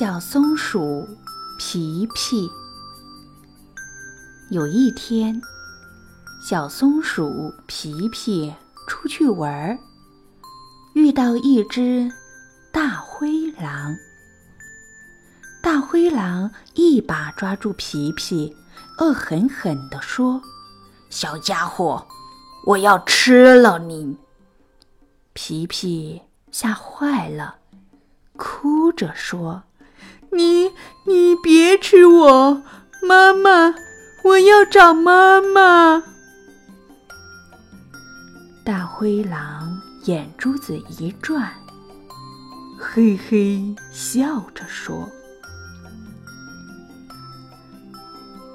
[0.00, 1.06] 小松鼠
[1.58, 2.50] 皮皮。
[4.48, 5.38] 有一天，
[6.42, 8.50] 小松鼠皮皮
[8.88, 9.78] 出去玩儿，
[10.94, 12.10] 遇到一只
[12.72, 13.94] 大灰狼。
[15.62, 18.56] 大灰狼一把抓住皮皮，
[19.00, 20.40] 恶狠狠地说
[21.12, 22.08] ：“小家伙，
[22.64, 24.16] 我要吃了你！”
[25.34, 27.56] 皮皮吓坏了，
[28.38, 29.62] 哭着说
[30.32, 30.70] ：“你
[31.04, 32.62] 你别吃我，
[33.02, 33.74] 妈妈，
[34.24, 36.02] 我要找妈妈。”
[38.64, 41.52] 大灰狼眼珠子一转，
[42.78, 45.08] 嘿嘿笑着说。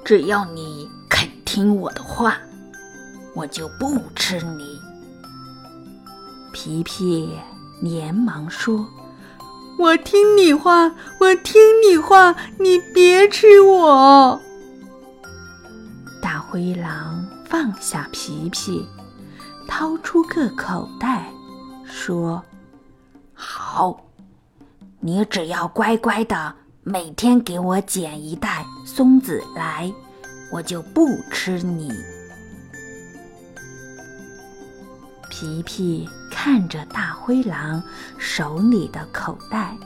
[0.04, 2.38] 只要你肯听我的话，
[3.34, 4.80] 我就不吃你。
[6.52, 7.36] 皮皮
[7.82, 8.88] 连忙说
[9.78, 14.40] ：“我听你话，我听你话，你别吃我。”
[16.22, 18.86] 大灰狼放下皮皮，
[19.68, 21.30] 掏出个口袋，
[21.84, 22.42] 说
[23.34, 24.04] ：“好，
[25.00, 26.54] 你只要乖乖的。”
[26.88, 29.92] 每天给我捡一袋松子来，
[30.52, 31.90] 我就不吃你。
[35.28, 36.08] 皮皮
[36.46, 37.82] 看着大灰狼
[38.18, 39.76] 手里的口袋，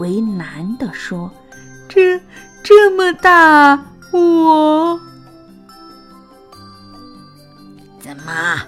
[0.00, 1.30] 为难地说
[1.86, 2.18] ：“这
[2.64, 3.78] 这么大，
[4.10, 4.98] 我
[8.00, 8.58] 怎么？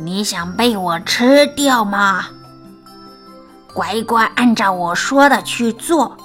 [0.00, 2.26] 你想被我吃掉吗？
[3.72, 6.18] 乖乖按照我说的去做。”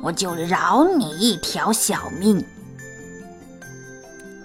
[0.00, 2.42] 我就饶你一条小命，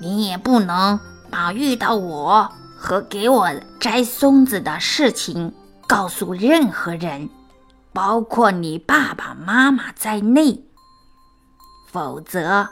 [0.02, 2.50] 你也不能把遇到我
[2.80, 5.54] 和给我摘松子的事情
[5.86, 7.30] 告诉任何人，
[7.92, 10.64] 包括你爸爸妈妈在内，
[11.92, 12.70] 否则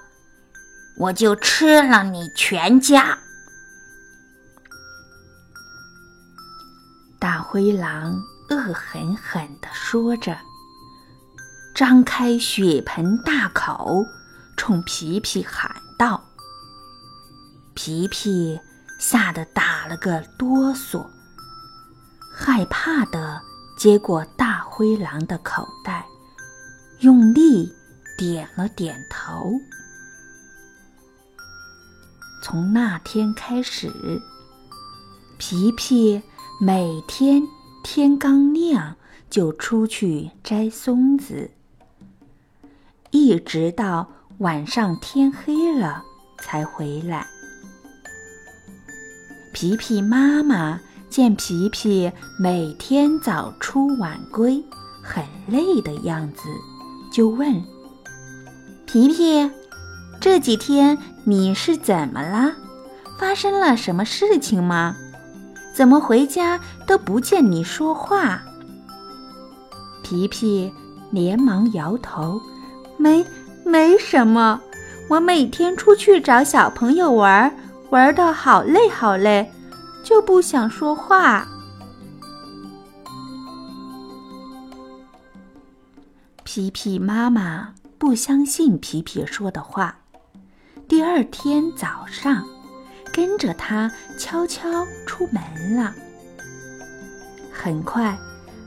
[0.97, 3.19] 我就吃了你全家。
[7.19, 8.15] 大灰狼
[8.49, 10.37] 恶狠狠地说着。
[11.75, 14.03] 张开血盆大口，
[14.55, 15.69] 冲皮皮喊
[15.99, 16.23] 道
[17.75, 18.59] ：“皮皮
[18.97, 21.05] 吓得打了个哆嗦，
[22.33, 23.41] 害怕的
[23.77, 26.05] 接过大灰狼的口袋，
[26.99, 27.71] 用力
[28.17, 29.51] 点了点头。
[32.43, 33.91] 从那天开始，
[35.37, 36.21] 皮皮
[36.59, 37.43] 每天
[37.83, 38.95] 天刚亮
[39.29, 41.51] 就出去摘松子。”
[43.11, 44.07] 一直到
[44.39, 46.03] 晚上天黑了
[46.39, 47.27] 才回来。
[49.59, 50.79] 皮皮妈妈
[51.09, 54.63] 见皮皮每天早出晚归，
[55.01, 56.43] 很累的样子，
[57.11, 57.51] 就问
[58.85, 59.49] ：“皮皮，
[60.19, 62.53] 这几天你是怎么了？
[63.17, 64.95] 发生了什么事情吗？
[65.73, 68.39] 怎么回家都不见你说话？”
[70.05, 70.71] 皮皮
[71.09, 72.39] 连忙摇头。
[72.95, 73.25] 没，
[73.65, 74.61] 没什么。
[75.09, 77.51] 我每天出去找小朋友玩，
[77.89, 79.49] 玩的好累好累，
[80.03, 81.47] 就不想说话。
[86.43, 89.99] 皮皮妈妈不相信皮皮说的话，
[90.87, 92.45] 第二天早上，
[93.13, 95.93] 跟着他悄悄出门了。
[97.53, 98.17] 很快，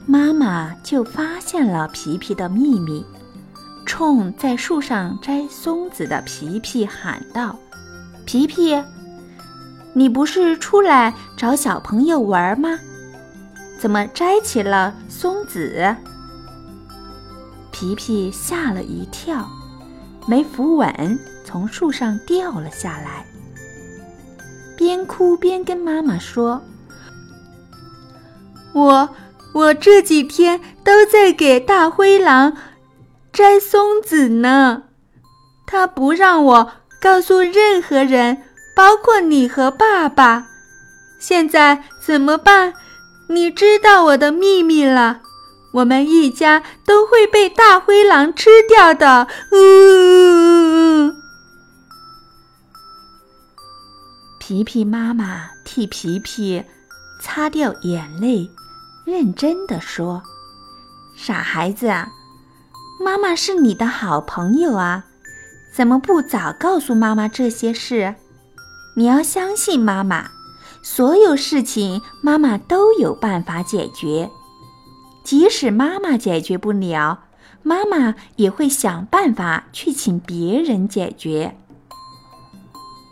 [0.06, 3.04] 妈妈就发现了皮皮的秘密。
[3.84, 7.58] 冲在树上摘松子的皮皮喊道
[8.24, 8.80] ：“皮皮，
[9.92, 12.78] 你不是出来找小朋友玩吗？
[13.78, 15.96] 怎么摘起了松子？”
[17.72, 19.48] 皮皮吓了一跳，
[20.26, 23.24] 没扶稳，从树上掉了下来，
[24.76, 26.62] 边哭边跟妈妈说
[28.74, 29.08] ：“我
[29.54, 32.56] 我这几天都在给大灰狼。”
[33.32, 34.82] 摘松子呢，
[35.64, 38.42] 他不让我告诉任何人，
[38.74, 40.46] 包括你和爸爸。
[41.18, 42.72] 现在怎么办？
[43.28, 45.20] 你知道我的秘密了，
[45.74, 49.28] 我们一家都会被大灰狼吃掉的。
[49.52, 51.14] 呜！
[54.38, 56.64] 皮皮妈妈替皮皮
[57.20, 58.50] 擦掉眼泪，
[59.04, 60.22] 认真的说
[61.14, 62.08] ：“傻孩子啊。”
[62.98, 65.04] 妈妈是你的好朋友啊，
[65.72, 68.16] 怎么不早告诉妈妈这些事？
[69.00, 70.30] 你要相信妈妈，
[70.82, 74.30] 所有事情妈妈都有办法解决。
[75.24, 77.20] 即使妈妈解决不了，
[77.62, 81.56] 妈妈也会想办法去请别人解决。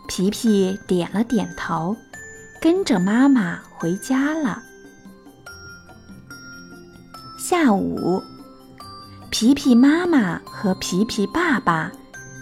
[0.07, 1.97] 皮皮点了点头，
[2.61, 4.61] 跟着妈妈回家了。
[7.39, 8.21] 下午，
[9.31, 11.91] 皮皮妈妈和皮皮爸爸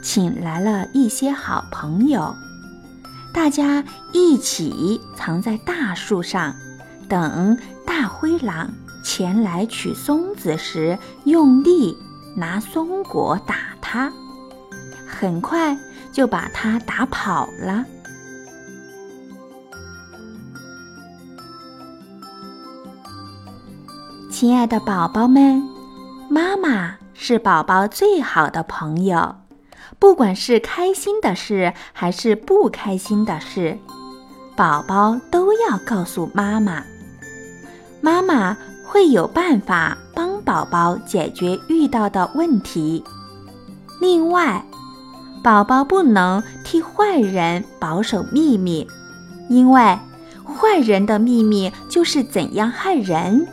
[0.03, 2.35] 请来了一些好朋友，
[3.37, 6.55] 大家一起藏在大树上，
[7.07, 7.55] 等
[7.85, 8.67] 大灰狼
[9.03, 11.95] 前来取松子时，用力
[12.35, 14.11] 拿松果打它，
[15.07, 15.77] 很快
[16.11, 17.85] 就把它打跑了。
[24.31, 25.61] 亲爱的宝宝们，
[26.27, 29.35] 妈妈是宝宝最好的朋友。
[29.99, 33.77] 不管是开心的事还是不开心的事，
[34.55, 36.83] 宝宝都要告诉妈妈。
[37.99, 38.55] 妈妈
[38.85, 43.03] 会有办法帮宝宝解决遇到的问题。
[43.99, 44.63] 另外，
[45.43, 48.87] 宝宝不能替坏人保守秘密，
[49.49, 49.81] 因为
[50.45, 53.47] 坏人的秘密就是怎样害人。